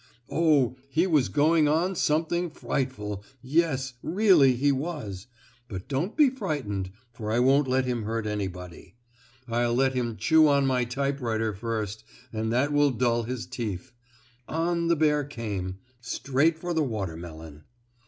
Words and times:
Oh, 0.31 0.77
he 0.89 1.05
was 1.05 1.29
going 1.29 1.67
on 1.67 1.93
something 1.93 2.49
frightful, 2.49 3.23
yes, 3.39 3.93
really 4.01 4.55
he 4.55 4.71
was, 4.71 5.27
but 5.67 5.87
don't 5.87 6.17
be 6.17 6.31
frightened, 6.31 6.89
for 7.11 7.31
I 7.31 7.37
won't 7.39 7.67
let 7.67 7.85
him 7.85 8.01
hurt 8.01 8.25
anybody. 8.25 8.95
I'll 9.47 9.75
let 9.75 9.93
him 9.93 10.17
chew 10.17 10.47
on 10.47 10.65
my 10.65 10.85
typewriter 10.85 11.53
first 11.53 12.03
and 12.33 12.51
that 12.51 12.73
will 12.73 12.89
dull 12.89 13.21
his 13.25 13.45
teeth. 13.45 13.91
On 14.47 14.87
the 14.87 14.95
bear 14.95 15.23
came, 15.23 15.77
straight 15.99 16.57
for 16.57 16.73
the 16.73 16.81
watermelon. 16.81 17.65